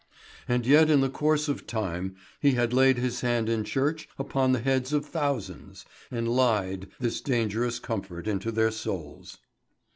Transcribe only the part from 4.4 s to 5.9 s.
the heads of thousands,